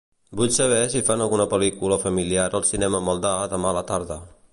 Vull 0.37 0.51
saber 0.53 0.79
si 0.93 1.01
fan 1.09 1.21
alguna 1.25 1.45
pel·lícula 1.51 1.99
familiar 2.05 2.47
al 2.61 2.65
Cinema 2.71 3.03
Maldà 3.11 3.35
demà 3.53 3.71
a 3.75 3.79
la 3.79 3.85
tarda. 3.93 4.19